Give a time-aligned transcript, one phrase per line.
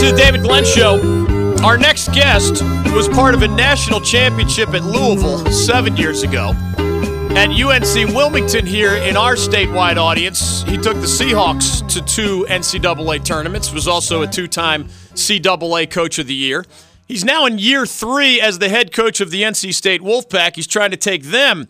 [0.00, 0.98] to the David Glenn Show.
[1.62, 2.62] Our next guest
[2.94, 6.52] was part of a national championship at Louisville seven years ago.
[7.36, 13.22] At UNC Wilmington, here in our statewide audience, he took the Seahawks to two NCAA
[13.22, 14.84] tournaments, was also a two time
[15.14, 16.64] CAA Coach of the Year.
[17.06, 20.56] He's now in year three as the head coach of the NC State Wolfpack.
[20.56, 21.68] He's trying to take them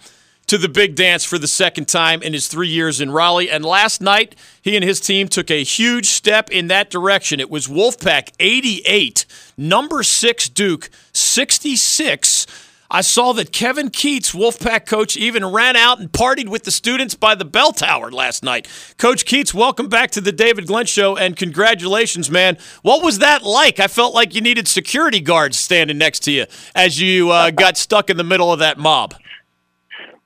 [0.50, 3.48] to the big dance for the second time in his three years in Raleigh.
[3.48, 7.38] And last night, he and his team took a huge step in that direction.
[7.38, 9.26] It was Wolfpack 88,
[9.56, 12.48] number six Duke 66.
[12.90, 17.14] I saw that Kevin Keatts, Wolfpack coach, even ran out and partied with the students
[17.14, 18.66] by the bell tower last night.
[18.98, 22.58] Coach Keatts, welcome back to the David Glenn Show and congratulations, man.
[22.82, 23.78] What was that like?
[23.78, 27.76] I felt like you needed security guards standing next to you as you uh, got
[27.76, 29.14] stuck in the middle of that mob.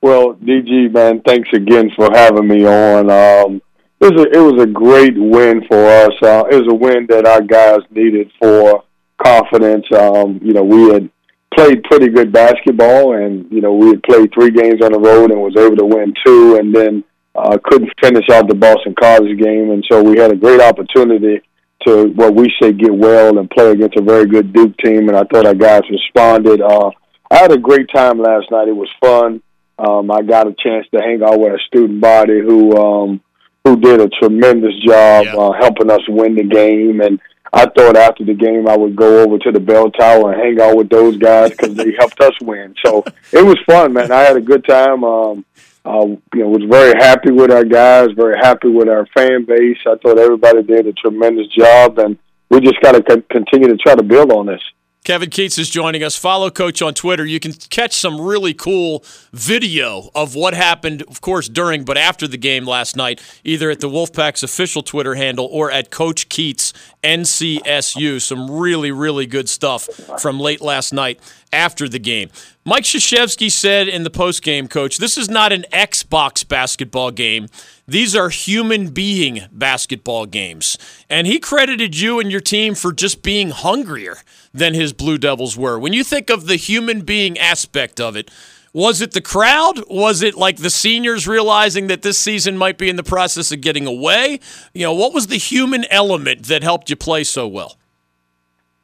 [0.04, 3.08] Well, DG, man, thanks again for having me on.
[3.08, 3.62] Um,
[4.00, 6.12] it was a, it was a great win for us.
[6.22, 8.84] Uh, it was a win that our guys needed for
[9.16, 9.86] confidence.
[9.96, 11.08] Um, you know, we had
[11.54, 15.30] played pretty good basketball, and you know, we had played three games on the road
[15.30, 17.02] and was able to win two, and then
[17.34, 21.40] uh, couldn't finish out the Boston College game, and so we had a great opportunity
[21.86, 25.16] to what we say get well and play against a very good Duke team, and
[25.16, 26.60] I thought our guys responded.
[26.60, 26.90] Uh,
[27.30, 28.68] I had a great time last night.
[28.68, 29.40] It was fun.
[29.78, 33.20] Um, I got a chance to hang out with a student body who um,
[33.64, 35.34] who did a tremendous job yeah.
[35.36, 37.00] uh, helping us win the game.
[37.00, 37.20] And
[37.52, 40.60] I thought after the game I would go over to the bell tower and hang
[40.60, 42.74] out with those guys because they helped us win.
[42.84, 44.12] So it was fun, man.
[44.12, 45.02] I had a good time.
[45.02, 45.44] Um,
[45.86, 49.76] uh, you know, was very happy with our guys, very happy with our fan base.
[49.86, 52.16] I thought everybody did a tremendous job, and
[52.48, 54.62] we just got to co- continue to try to build on this.
[55.04, 56.16] Kevin Keatts is joining us.
[56.16, 57.26] Follow Coach on Twitter.
[57.26, 62.26] You can catch some really cool video of what happened, of course, during but after
[62.26, 66.72] the game last night, either at the Wolfpack's official Twitter handle or at Coach Keatts
[67.02, 68.18] NCSU.
[68.18, 69.84] Some really, really good stuff
[70.18, 71.20] from late last night
[71.52, 72.30] after the game.
[72.64, 77.48] Mike Krzyzewski said in the postgame, Coach, this is not an Xbox basketball game.
[77.86, 80.78] These are human being basketball games.
[81.10, 84.16] And he credited you and your team for just being hungrier
[84.54, 85.78] than his Blue Devils were.
[85.78, 88.30] When you think of the human being aspect of it,
[88.72, 89.80] was it the crowd?
[89.88, 93.60] Was it like the seniors realizing that this season might be in the process of
[93.60, 94.40] getting away?
[94.72, 97.76] You know, what was the human element that helped you play so well?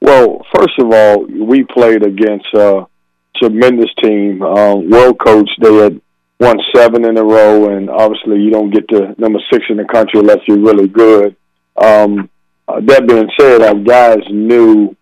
[0.01, 2.87] Well, first of all, we played against a
[3.37, 5.59] tremendous team, uh, well coached.
[5.61, 6.01] They had
[6.39, 9.85] won seven in a row, and obviously you don't get to number six in the
[9.85, 11.37] country unless you're really good.
[11.77, 12.31] Um,
[12.69, 14.97] uh, that being said, our guys knew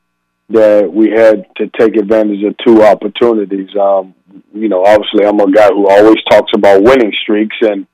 [0.50, 3.68] that we had to take advantage of two opportunities.
[3.76, 4.14] Um,
[4.54, 7.86] you know, obviously I'm a guy who always talks about winning streaks, and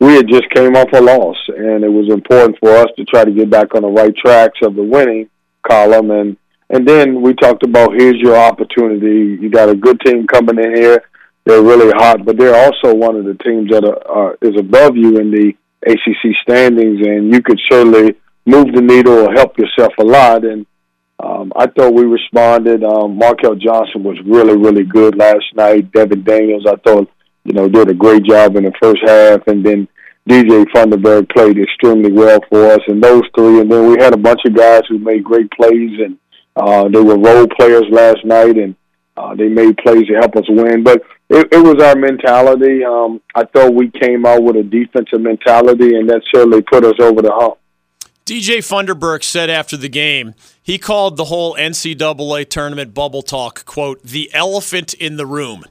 [0.00, 3.24] we had just came off a loss, and it was important for us to try
[3.24, 5.28] to get back on the right tracks of the winning
[5.68, 6.10] column.
[6.10, 6.36] And
[6.72, 9.36] and then we talked about here's your opportunity.
[9.40, 11.04] You got a good team coming in here
[11.44, 15.18] they're really hot, but they're also one of the teams that are, is above you
[15.18, 15.52] in the
[15.86, 18.14] ACC standings, and you could certainly
[18.46, 20.44] move the needle or help yourself a lot.
[20.44, 20.66] And
[21.22, 22.82] um, I thought we responded.
[22.82, 25.92] Um, Markell Johnson was really, really good last night.
[25.92, 27.10] Devin Daniels, I thought,
[27.44, 29.86] you know, did a great job in the first half, and then
[30.28, 32.80] DJ Funderburk played extremely well for us.
[32.86, 36.00] And those three, and then we had a bunch of guys who made great plays,
[36.00, 36.18] and
[36.56, 38.74] uh, they were role players last night, and
[39.16, 40.82] uh, they made plays to help us win.
[40.82, 42.82] But it, it was our mentality.
[42.82, 46.98] Um, I thought we came out with a defensive mentality, and that certainly put us
[46.98, 47.59] over the hump.
[48.30, 54.00] DJ Funderburk said after the game, he called the whole NCAA tournament bubble talk, quote,
[54.04, 55.64] the elephant in the room.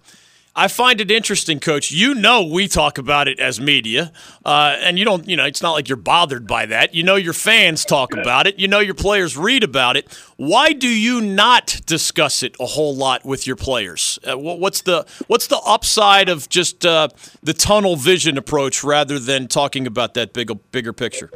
[0.57, 1.89] I find it interesting, Coach.
[1.89, 4.11] You know we talk about it as media,
[4.43, 5.25] uh, and you don't.
[5.25, 6.93] You know, it's not like you're bothered by that.
[6.93, 8.59] You know your fans talk about it.
[8.59, 10.11] You know your players read about it.
[10.35, 14.19] Why do you not discuss it a whole lot with your players?
[14.29, 17.07] Uh, what's the what's the upside of just uh,
[17.41, 21.31] the tunnel vision approach rather than talking about that big bigger picture?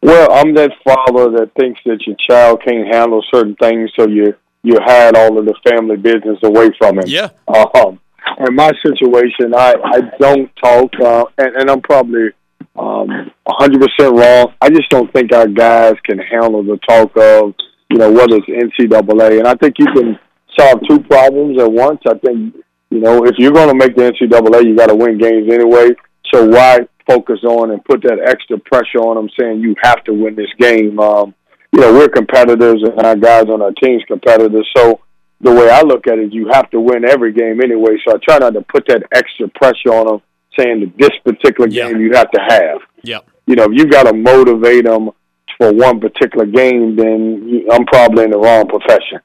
[0.00, 4.34] Well, I'm that father that thinks that your child can't handle certain things, so you
[4.62, 7.04] you hide all of the family business away from him.
[7.06, 7.30] Yeah.
[7.48, 8.00] Um,
[8.46, 12.30] in my situation, I I don't talk, uh, and, and I'm probably
[12.76, 13.80] um, 100%
[14.16, 14.54] wrong.
[14.60, 17.54] I just don't think our guys can handle the talk of
[17.90, 20.18] you know whether it's NCAA, and I think you can
[20.56, 22.00] solve two problems at once.
[22.06, 22.54] I think
[22.90, 25.90] you know if you're going to make the NCAA, you got to win games anyway.
[26.32, 30.12] So why focus on and put that extra pressure on them, saying you have to
[30.12, 31.00] win this game?
[31.00, 31.34] Um,
[31.72, 35.00] you know we're competitors, and our guys on our team's competitors, so
[35.40, 37.96] the way I look at it, you have to win every game anyway.
[38.06, 40.22] So I try not to put that extra pressure on them,
[40.58, 42.78] saying that this particular game you have to have.
[43.02, 43.20] Yeah.
[43.46, 45.10] You know, if you got to motivate them
[45.56, 49.20] for one particular game, then I'm probably in the wrong profession.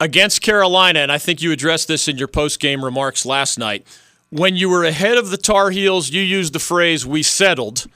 [0.00, 3.84] Against Carolina, and I think you addressed this in your post game remarks last night.
[4.30, 7.86] When you were ahead of the Tar Heels, you used the phrase, we settled.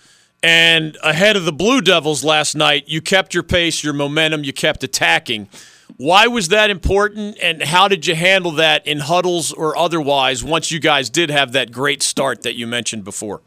[0.42, 4.52] And ahead of the Blue Devils last night, you kept your pace, your momentum, you
[4.52, 5.48] kept attacking.
[5.98, 10.70] Why was that important, and how did you handle that in huddles or otherwise once
[10.70, 13.42] you guys did have that great start that you mentioned before?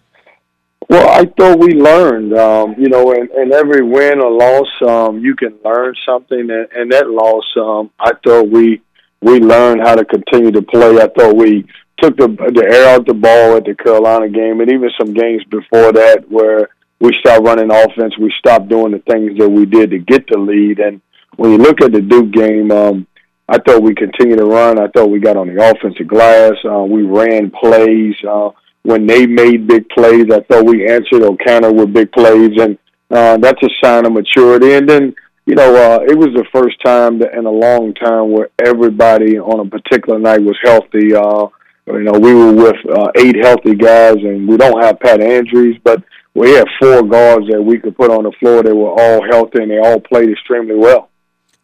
[0.88, 2.38] Well, I thought we learned.
[2.38, 6.40] Um, you know, in, in every win or loss, um, you can learn something.
[6.40, 8.82] And, and that loss, um, I thought we
[9.22, 11.02] we learned how to continue to play.
[11.02, 11.66] I thought we
[12.02, 15.44] took the the air out the ball at the Carolina game, and even some games
[15.50, 16.70] before that where
[17.00, 18.18] we stopped running offense.
[18.18, 20.80] We stopped doing the things that we did to get the lead.
[20.80, 21.02] And
[21.36, 23.08] when you look at the Duke game, um,
[23.48, 24.80] I thought we continued to run.
[24.80, 26.54] I thought we got on the offensive glass.
[26.64, 28.16] Uh, we ran plays.
[28.28, 28.50] Uh,
[28.84, 32.78] when they made big plays, I thought we answered or countered with big plays, and
[33.10, 34.74] uh, that's a sign of maturity.
[34.74, 35.16] And then,
[35.46, 39.66] you know, uh, it was the first time in a long time where everybody on
[39.66, 41.16] a particular night was healthy.
[41.16, 41.48] Uh,
[41.88, 45.78] you know, we were with uh, eight healthy guys, and we don't have Pat Andrews,
[45.84, 46.04] but
[46.34, 48.64] we had four guards that we could put on the floor.
[48.64, 51.10] They were all healthy, and they all played extremely well.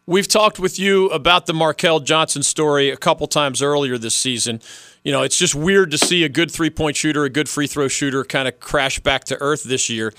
[0.06, 4.60] We've talked with you about the Markell Johnson story a couple times earlier this season.
[5.04, 7.68] You know, it's just weird to see a good three point shooter, a good free
[7.68, 10.12] throw shooter kind of crash back to earth this year.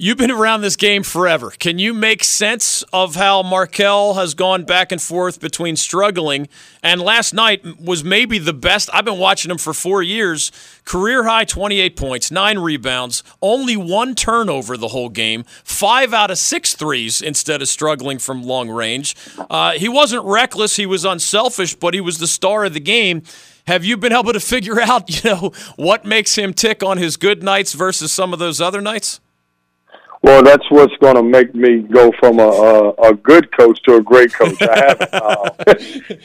[0.00, 1.50] You've been around this game forever.
[1.50, 6.46] Can you make sense of how Markell has gone back and forth between struggling
[6.84, 8.88] and last night was maybe the best?
[8.92, 10.52] I've been watching him for four years.
[10.84, 16.38] Career high 28 points, nine rebounds, only one turnover the whole game, five out of
[16.38, 19.16] six threes instead of struggling from long range.
[19.50, 23.24] Uh, he wasn't reckless, he was unselfish, but he was the star of the game.
[23.66, 27.16] Have you been able to figure out, you know, what makes him tick on his
[27.16, 29.18] good nights versus some of those other nights?
[30.22, 33.96] Well, that's what's going to make me go from a, a, a good coach to
[33.96, 34.60] a great coach.
[34.62, 35.08] I haven't.
[35.18, 35.50] Uh,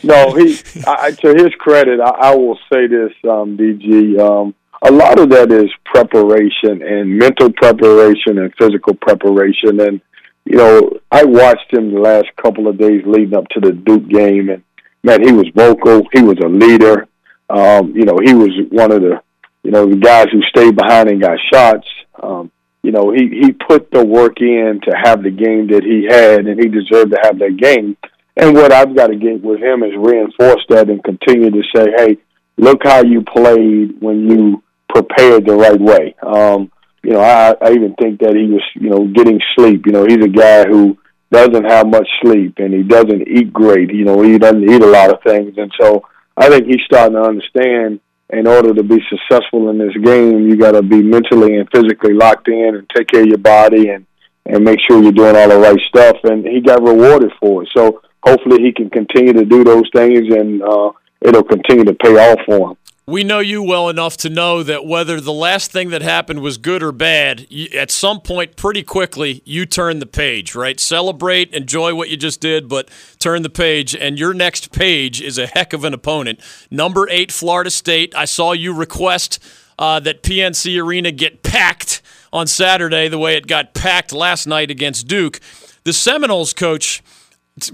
[0.03, 0.57] no, he.
[0.87, 4.19] I, to his credit, I, I will say this, um, DG.
[4.19, 9.79] Um, a lot of that is preparation and mental preparation and physical preparation.
[9.79, 10.01] And
[10.45, 14.07] you know, I watched him the last couple of days leading up to the Duke
[14.07, 14.63] game, and
[15.03, 16.07] man, he was vocal.
[16.13, 17.07] He was a leader.
[17.49, 19.21] Um, you know, he was one of the
[19.63, 21.87] you know the guys who stayed behind and got shots.
[22.21, 22.51] Um,
[22.83, 26.45] you know, he he put the work in to have the game that he had,
[26.45, 27.97] and he deserved to have that game.
[28.35, 31.85] And what I've got to get with him is reinforce that and continue to say,
[31.95, 32.17] hey,
[32.57, 36.15] look how you played when you prepared the right way.
[36.21, 36.71] Um,
[37.03, 39.85] you know, I, I even think that he was, you know, getting sleep.
[39.85, 40.97] You know, he's a guy who
[41.31, 43.93] doesn't have much sleep and he doesn't eat great.
[43.93, 47.15] You know, he doesn't eat a lot of things, and so I think he's starting
[47.15, 47.99] to understand
[48.33, 52.13] in order to be successful in this game, you got to be mentally and physically
[52.13, 54.05] locked in and take care of your body and
[54.45, 56.17] and make sure you're doing all the right stuff.
[56.23, 57.69] And he got rewarded for it.
[57.75, 60.91] So hopefully he can continue to do those things, and uh,
[61.21, 64.85] it'll continue to pay off for him we know you well enough to know that
[64.85, 67.45] whether the last thing that happened was good or bad,
[67.75, 70.79] at some point, pretty quickly, you turn the page, right?
[70.79, 72.89] Celebrate, enjoy what you just did, but
[73.19, 73.93] turn the page.
[73.93, 76.39] And your next page is a heck of an opponent.
[76.71, 78.15] Number eight, Florida State.
[78.15, 79.39] I saw you request
[79.77, 82.01] uh, that PNC Arena get packed
[82.31, 85.41] on Saturday the way it got packed last night against Duke.
[85.83, 87.03] The Seminoles coach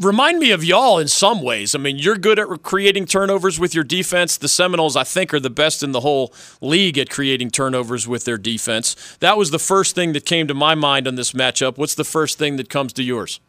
[0.01, 1.73] Remind me of y'all in some ways.
[1.73, 4.35] I mean, you're good at creating turnovers with your defense.
[4.35, 8.25] The Seminoles, I think, are the best in the whole league at creating turnovers with
[8.25, 9.17] their defense.
[9.21, 11.77] That was the first thing that came to my mind on this matchup.
[11.77, 13.39] What's the first thing that comes to yours?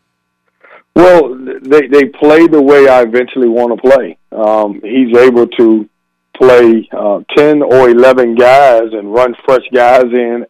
[0.95, 4.17] Well, they they play the way I eventually want to play.
[4.31, 5.89] Um, he's able to
[6.37, 10.47] play uh, ten or eleven guys and run fresh guys in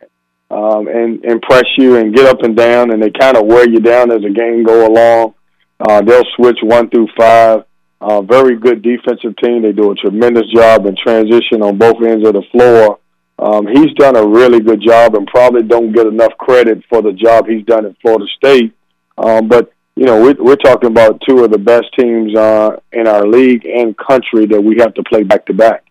[0.50, 3.80] um, and impress you and get up and down, and they kind of wear you
[3.80, 5.34] down as the game go along.
[5.80, 7.64] Uh, they'll switch one through five.
[8.00, 9.62] Uh, very good defensive team.
[9.62, 12.98] They do a tremendous job in transition on both ends of the floor.
[13.38, 17.12] Um, he's done a really good job and probably don't get enough credit for the
[17.12, 18.74] job he's done at Florida State.
[19.16, 23.06] Um, but you know, we're, we're talking about two of the best teams uh, in
[23.06, 25.84] our league and country that we have to play back to back.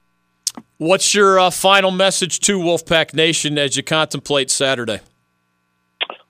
[0.77, 5.01] What's your uh, final message to Wolfpack Nation as you contemplate Saturday?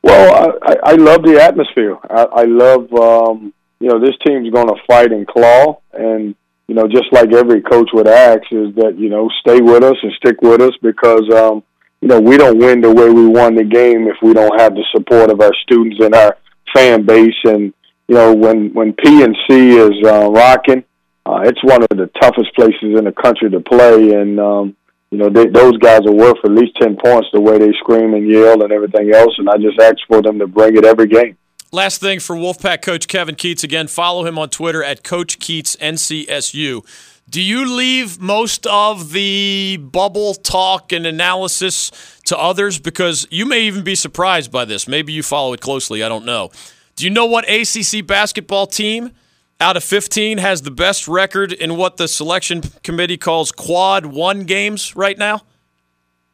[0.02, 1.98] Well, I, I love the atmosphere.
[2.10, 6.36] I, I love, um, you know, this team's going to fight and claw, and
[6.68, 9.98] you know, just like every coach would ask, is that you know, stay with us
[10.02, 11.64] and stick with us because, um,
[12.02, 14.74] you know, we don't win the way we won the game if we don't have
[14.74, 16.38] the support of our students and our
[16.74, 17.36] fan base.
[17.44, 17.74] And
[18.08, 20.84] you know, when when PNC is uh, rocking,
[21.26, 24.76] uh, it's one of the toughest places in the country to play, and um,
[25.12, 28.14] you know, they, those guys are worth at least 10 points the way they scream
[28.14, 29.34] and yell and everything else.
[29.38, 31.38] And I just ask for them to bring it every game.
[31.72, 35.78] Last thing for Wolfpack coach Kevin Keatts Again, follow him on Twitter at Coach Keatts
[35.78, 36.84] NCSU.
[37.30, 41.92] Do you leave most of the bubble talk and analysis
[42.26, 42.80] to others?
[42.80, 44.88] Because you may even be surprised by this.
[44.88, 46.02] Maybe you follow it closely.
[46.02, 46.50] I don't know.
[46.96, 49.12] Do you know what ACC basketball team
[49.60, 54.44] out of 15 has the best record in what the selection committee calls quad one
[54.44, 55.42] games right now?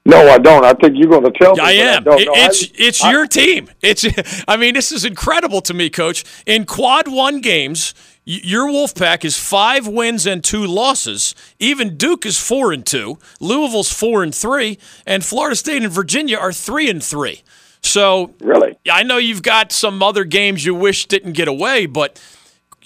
[0.07, 0.63] No, I don't.
[0.63, 1.61] I think you're going to tell me.
[1.61, 2.07] I am.
[2.07, 3.71] I it, it's I, it's I, your team.
[3.81, 4.05] It's.
[4.47, 6.23] I mean, this is incredible to me, Coach.
[6.45, 11.33] In quad one games, your Wolfpack is five wins and two losses.
[11.57, 13.17] Even Duke is four and two.
[13.39, 14.77] Louisville's four and three,
[15.07, 17.41] and Florida State and Virginia are three and three.
[17.81, 22.21] So really, I know you've got some other games you wish didn't get away, but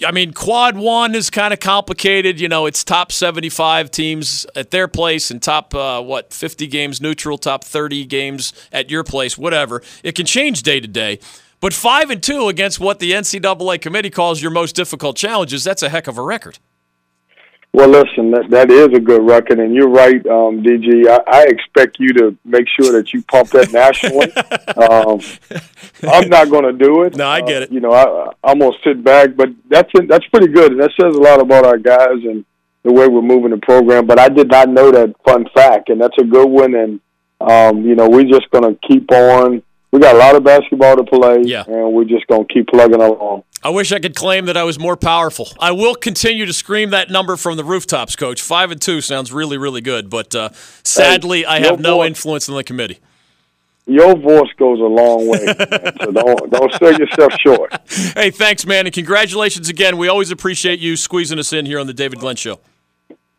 [0.06, 2.40] I mean, quad one is kind of complicated.
[2.40, 7.00] You know, it's top 75 teams at their place and top, uh, what, 50 games
[7.00, 9.82] neutral, top 30 games at your place, whatever.
[10.02, 11.18] It can change day to day.
[11.60, 15.82] But five and two against what the NCAA committee calls your most difficult challenges, that's
[15.82, 16.58] a heck of a record.
[17.72, 21.06] Well, listen, that, that is a good record, and you're right, um, DG.
[21.06, 24.32] I, I expect you to make sure that you pump that nationally.
[24.76, 25.20] um,
[26.12, 27.16] I'm not going to do it.
[27.16, 27.70] No, I get it.
[27.70, 30.80] Uh, you know, I, I'm going to sit back, but that's that's pretty good, and
[30.80, 32.44] that says a lot about our guys and
[32.82, 34.04] the way we're moving the program.
[34.04, 36.74] But I did not know that fun fact, and that's a good one.
[36.74, 37.00] And
[37.40, 39.62] um, you know, we're just going to keep on
[39.92, 41.64] we got a lot of basketball to play, yeah.
[41.66, 43.42] and we're just going to keep plugging along.
[43.62, 45.48] I wish I could claim that I was more powerful.
[45.58, 48.40] I will continue to scream that number from the rooftops, Coach.
[48.40, 50.48] Five and two sounds really, really good, but uh,
[50.82, 52.98] sadly, hey, I have no voice, influence in the committee.
[53.86, 57.74] Your voice goes a long way, so don't don't sell yourself short.
[58.14, 59.98] Hey, thanks, man, and congratulations again.
[59.98, 62.60] We always appreciate you squeezing us in here on the David Glenn Show.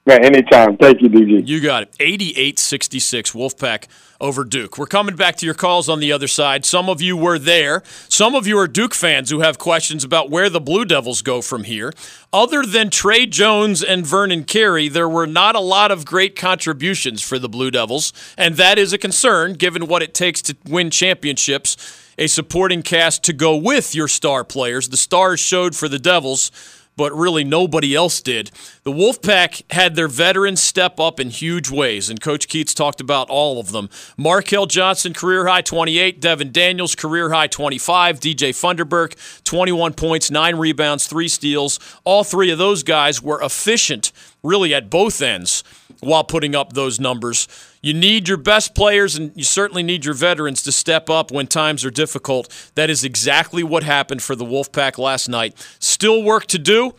[0.03, 0.77] Man, anytime.
[0.77, 1.48] Thank you, DG.
[1.48, 1.96] You got it.
[2.00, 3.86] 88 66, Wolfpack
[4.20, 4.79] over Duke.
[4.79, 6.65] We're coming back to your calls on the other side.
[6.65, 7.84] Some of you were there.
[8.10, 11.39] Some of you are Duke fans who have questions about where the Blue Devils go
[11.39, 11.93] from here.
[12.34, 17.22] Other than Tre Jones and Vernon Carey, there were not a lot of great contributions
[17.22, 20.89] for the Blue Devils, and that is a concern given what it takes to win
[20.89, 21.77] championships.
[22.17, 24.89] A supporting cast to go with your star players.
[24.89, 26.51] The stars showed for the Devils
[26.96, 28.52] but really nobody else did.
[28.84, 33.30] The Wolfpack had their veterans step up in huge ways, and Coach Keatts talked about
[33.30, 33.90] all of them.
[34.18, 36.20] Markell Johnson, career high 28.
[36.20, 38.20] Devin Daniels, career high 25.
[38.20, 41.80] DJ Funderburk, 21 points, 9 rebounds, 3 steals.
[42.04, 44.12] All three of those guys were efficient,
[44.44, 45.64] really, at both ends
[46.00, 47.48] while putting up those numbers.
[47.82, 51.48] You need your best players and you certainly need your veterans to step up when
[51.48, 52.72] times are difficult.
[52.76, 55.56] That is exactly what happened for the Wolfpack last night.
[55.80, 56.96] Still work to do,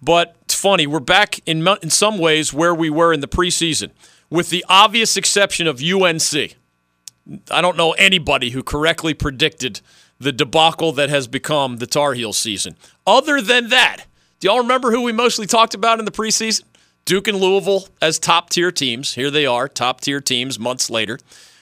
[0.00, 0.86] but it's funny.
[0.86, 3.90] We're back in, in some ways where we were in the preseason,
[4.30, 6.56] with the obvious exception of UNC.
[7.50, 9.80] I don't know anybody who correctly predicted
[10.18, 12.76] the debacle that has become the Tar Heel season.
[13.06, 14.06] Other than that,
[14.40, 16.62] do y'all remember who we mostly talked about in the preseason?
[17.06, 19.14] Duke and Louisville as top tier teams.
[19.14, 21.20] Here they are, top tier teams months later.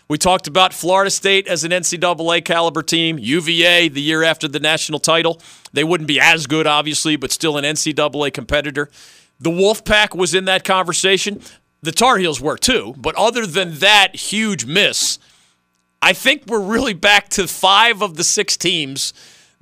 [0.08, 4.58] We talked about Florida State as an NCAA caliber team, UVA the year after the
[4.58, 5.40] national title.
[5.74, 8.90] They wouldn't be as good, obviously, but still an NCAA competitor.
[9.38, 11.42] The Wolfpack was in that conversation.
[11.82, 15.18] The Tar Heels were too, but other than that huge miss,
[16.00, 19.12] I think we're really back to five of the six teams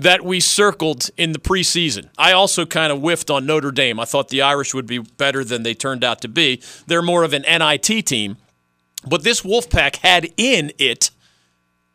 [0.03, 2.09] that we circled in the preseason.
[2.19, 4.01] I also kind of whiffed on Notre Dame.
[4.01, 6.61] I thought the Irish would be better than they turned out to be.
[6.87, 8.37] They're more of an NIT team.
[9.07, 11.11] But this Wolfpack had in it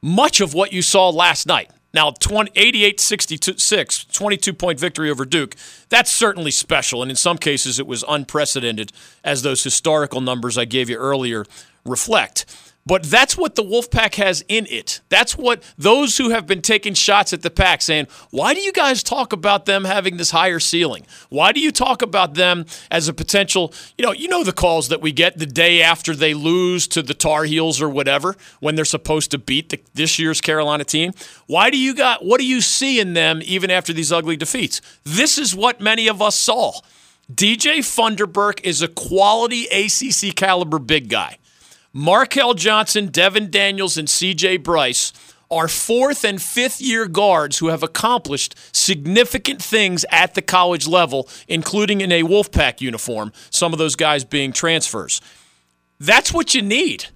[0.01, 1.71] much of what you saw last night.
[1.93, 2.13] Now,
[2.55, 5.55] 88 66, 22 point victory over Duke,
[5.89, 7.01] that's certainly special.
[7.01, 8.91] And in some cases, it was unprecedented,
[9.23, 11.45] as those historical numbers I gave you earlier
[11.85, 12.45] reflect.
[12.87, 15.01] But that's what the Wolfpack has in it.
[15.09, 18.71] That's what those who have been taking shots at the pack saying, why do you
[18.71, 21.05] guys talk about them having this higher ceiling?
[21.27, 24.87] Why do you talk about them as a potential, you know, you know the calls
[24.87, 28.75] that we get the day after they lose to the Tar Heels or whatever when
[28.75, 31.11] they're supposed to beat the, this year's Carolina team.
[31.45, 34.79] Why do you got what do you see in them even after these ugly defeats?
[35.03, 36.71] This is what many of us saw.
[37.29, 41.37] DJ Funderburk is a quality ACC caliber big guy.
[41.97, 45.11] Markell Johnson, Devin Daniels, and CJ Bryce
[45.49, 51.27] are fourth and fifth year guards who have accomplished significant things at the college level,
[51.47, 55.21] including in a Wolfpack uniform, some of those guys being transfers.
[55.99, 57.07] That's what you need.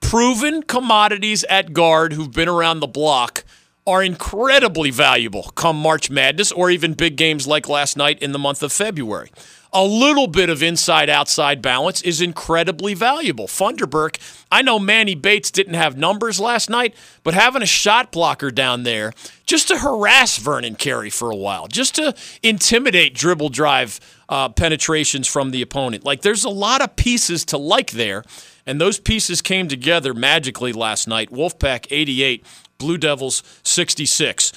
[0.00, 3.44] Proven commodities at guard who've been around the block
[3.90, 8.38] are incredibly valuable come March Madness or even big games like last night in the
[8.38, 9.30] month of February.
[9.72, 13.46] A little bit of inside outside balance is incredibly valuable.
[13.46, 14.18] Funderburk,
[14.50, 18.82] I know Manny Bates didn't have numbers last night, but having a shot blocker down
[18.82, 19.12] there
[19.46, 25.28] just to harass Vernon Carey for a while, just to intimidate dribble drive uh, penetrations
[25.28, 26.04] from the opponent.
[26.04, 28.24] Like there's a lot of pieces to like there,
[28.66, 31.30] and those pieces came together magically last night.
[31.30, 32.44] Wolfpack 88,
[32.80, 34.52] Blue Devils 66.